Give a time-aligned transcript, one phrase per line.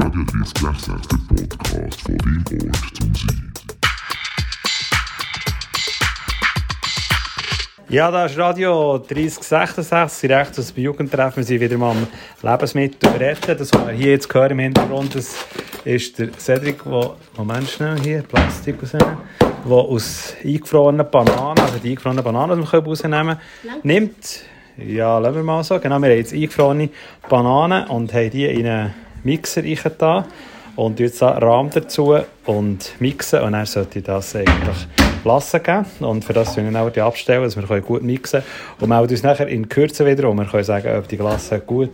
[0.00, 3.52] Radio 3066, der Podcast von deinem Ort zum Sein.
[7.88, 11.38] Ja, das ist Radio 3066, direkt aus dem Jugendtreffen.
[11.38, 12.06] Wir sind wieder mal am
[12.42, 13.58] Lebensmittel retten.
[13.58, 15.44] Das, was wir hier jetzt hören im Hintergrund, das
[15.84, 21.90] ist der Cedric, der, Moment schnell hier, Plastik rausnehmen, der aus eingefrorenen Bananen, also die
[21.90, 24.42] eingefrorenen Bananen, die wir rausnehmen können, nimmt.
[24.76, 25.80] Ja, lassen wir mal so.
[25.80, 26.88] Genau, wir haben jetzt eingefrorene
[27.28, 30.24] Bananen und haben die in einen Mixer reingetan
[30.76, 32.16] und jetzt da Rahm dazu
[32.46, 34.86] und mixen und dann sollte das eigentlich
[35.24, 35.84] lassen geben.
[36.00, 38.80] Und für das müssen wir die abstellen, dass wir gut mixen können.
[38.80, 40.38] Und melden uns nachher in Kürze wieder um.
[40.38, 41.90] Wir können sagen, ob die Glasse gut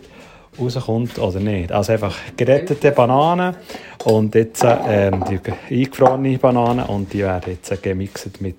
[0.61, 1.73] rauskommt oder nicht.
[1.73, 3.57] Also einfach gerettete Bananen
[4.05, 8.57] und jetzt ähm, die eingefrorene Bananen und die werden jetzt gemixt mit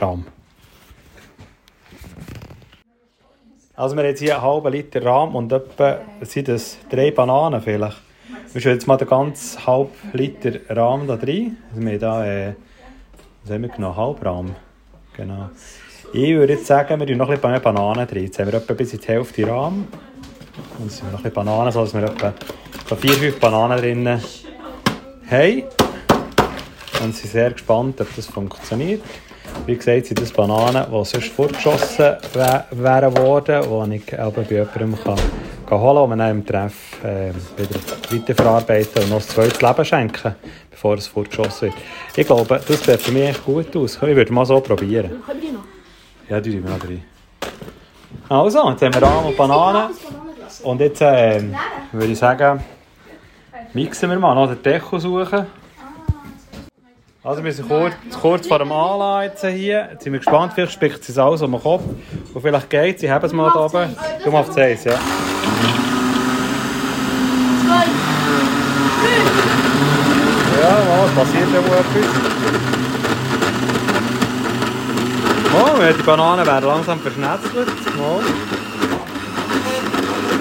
[0.00, 0.24] Rahm.
[3.82, 7.60] Also wir haben jetzt hier einen halben Liter Rahm und etwa sind das drei Bananen
[7.60, 7.96] vielleicht.
[8.52, 11.56] Wir schütten jetzt mal den ganzen halben Liter Rahm da rein.
[11.68, 12.54] Also wir haben hier, äh,
[13.42, 13.96] was haben wir genommen?
[13.96, 14.54] Halbrahm.
[15.16, 15.50] Genau.
[16.12, 18.22] Ich würde jetzt sagen, wir tun noch ein bisschen Bananen drin.
[18.22, 19.88] Jetzt haben wir etwa bis in die Hälfte Rahm.
[20.78, 22.34] Und jetzt sind wir noch ein bisschen Bananen, sodass wir etwa
[22.94, 24.08] vier, fünf Bananen drin
[25.28, 25.62] haben.
[27.02, 29.02] Und sind sehr gespannt, ob das funktioniert.
[29.64, 32.16] Wie gesagt, sind das Bananen, die sonst fortgeschossen
[32.72, 35.16] wären worden, die ich aber bei jemandem kann,
[35.68, 37.78] kann holen kann, und dann im Treff äh, wieder
[38.10, 40.34] weiterverarbeiten und noch ein zweites Leben schenken,
[40.68, 41.74] bevor es fortgeschossen wird.
[42.16, 43.94] Ich glaube, das sieht für mich echt gut aus.
[43.94, 45.22] Ich würde mal so probieren.
[45.24, 45.64] Können wir die noch?
[46.28, 47.04] Ja, die tun wir noch rein.
[48.28, 49.90] Also, jetzt haben wir Rahm und Bananen.
[50.64, 51.40] Und jetzt äh,
[51.92, 52.64] würde ich sagen,
[53.74, 55.46] mixen wir mal noch den Deckel suchen.
[57.24, 58.72] Also wir sind kurz, kurz vor dem
[59.22, 59.90] jetzt hier.
[59.92, 61.84] Jetzt sind wir gespannt, vielleicht spickt sie es alles um den Kopf.
[62.34, 63.96] Und vielleicht geht es, ich habe es mal da oben.
[64.24, 64.94] Du die Eis, ja.
[70.60, 72.08] Ja, es passiert ja wohl etwas.
[75.54, 77.68] Oh, die Bananen werden langsam verschnetzelt.
[77.98, 78.20] Mal.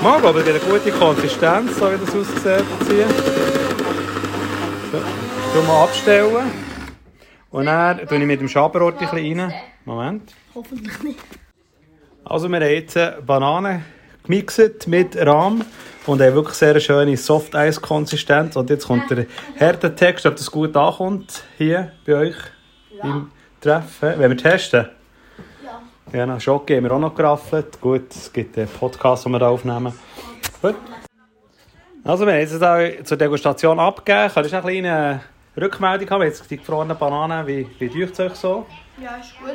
[0.01, 2.65] Mal, glaube ich, eine gute Konsistenz, so wie das aussieht.
[2.89, 3.05] Hier.
[5.53, 6.70] So, mal abstellen.
[7.51, 9.53] Und dann tue ich mit dem Schaberort ein bisschen rein.
[9.83, 10.33] Moment.
[10.55, 11.19] Hoffentlich nicht.
[12.23, 13.83] Also wir haben jetzt Bananen
[14.23, 15.65] gemixt mit Rahm
[16.05, 18.55] und haben wirklich sehr schöne Soft-Eis-Konsistenz.
[18.55, 19.25] Und jetzt kommt der
[19.55, 22.35] Härtetext, ob das gut ankommt hier bei euch
[23.03, 24.13] im Treffen.
[24.17, 24.87] Wenn wir testen?
[25.65, 26.17] Ja.
[26.17, 27.81] Ja, noch Schoki haben wir auch noch geraffelt.
[27.81, 29.93] Gut, es gibt einen Podcast, den wir da aufnehmen.
[30.61, 30.75] Gut.
[32.03, 34.31] Also wir haben jetzt da zur Degustation abgegeben.
[34.33, 35.21] Kannst du eine kleine
[35.59, 36.23] Rückmeldung haben?
[36.23, 38.65] Jetzt die gefrorenen Bananen, wie, wie deucht es euch so?
[39.01, 39.49] Ja, ist gut.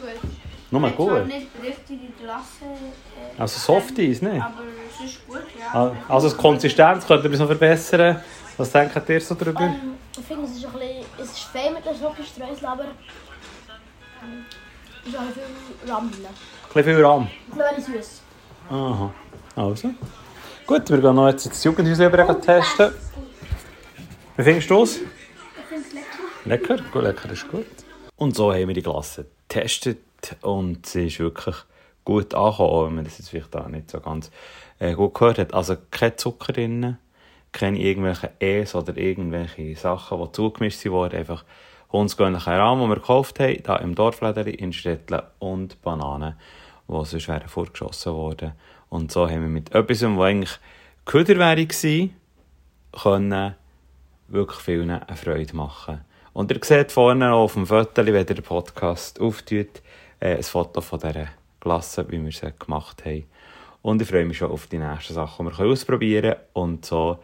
[0.00, 0.30] Gut.
[0.70, 1.26] Nur gut.
[1.26, 2.64] nicht richtig in die Klasse.
[2.64, 4.42] Äh, Also Softies, ne?
[4.42, 5.92] Aber es ist gut, ja.
[5.92, 8.20] Ah, Also die Konsistenz könnte man noch verbessern.
[8.56, 9.60] Was denkt ihr so darüber?
[9.62, 14.44] Ähm, ich finde, es ist ein bisschen, es ist fein mit der Schokostreusel, aber ähm,
[15.02, 15.22] es ist auch
[15.82, 16.26] viel Rahm drin.
[16.26, 17.28] Ein bisschen viel Rahm.
[17.52, 18.22] Ein bisschen süß.
[18.70, 19.14] Aha.
[19.56, 19.90] Also.
[20.66, 22.92] Gut, wir gehen noch jetzt ins Jugendhaus über testen.
[24.36, 25.00] Wie findest du es?
[26.52, 26.76] Lecker.
[26.92, 27.64] Gut, lecker ist gut.
[28.16, 30.00] Und so haben wir die Glasse getestet
[30.42, 31.56] und sie ist wirklich
[32.04, 34.30] gut angekommen, wenn man das jetzt vielleicht auch nicht so ganz
[34.78, 35.54] äh, gut gehört hat.
[35.54, 36.98] Also kein Zucker drin,
[37.52, 41.16] keine irgendwelche Es oder irgendwelche Sachen, die zugemischt wurden.
[41.16, 41.42] Einfach
[41.90, 46.34] hundsgewöhnlicher Rahmen, den wir gekauft haben, hier im Dorfläderi in Stettle und Bananen,
[46.86, 48.52] die sonst wären vorgeschossen worden.
[48.90, 50.58] Und so haben wir mit etwas, was eigentlich
[51.06, 52.10] Köder wäre
[53.02, 53.54] können
[54.28, 56.11] wirklich vielen eine Freude machen.
[56.32, 59.82] Und ihr seht vorne auf dem Foto, wenn ihr den Podcast auftut,
[60.20, 61.28] äh, ein Foto von dieser
[61.60, 63.24] Glasse, wie wir sie gemacht haben.
[63.82, 67.18] Und ich freue mich schon auf die nächsten Sachen, die wir ausprobieren können und so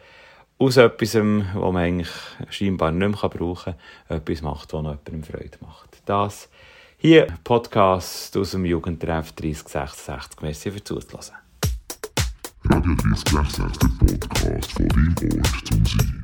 [0.59, 2.11] aus etwas, was man eigentlich
[2.51, 3.75] scheinbar nicht mehr brauchen
[4.09, 6.03] kann, etwas macht, was noch jemandem Freude macht.
[6.05, 6.49] Das
[6.99, 10.41] hier, Podcast aus dem Jugendtreff 3066.
[10.43, 11.37] Merci fürs Zuhören.
[12.65, 16.18] Radio 3066, der Podcast von deinem Ort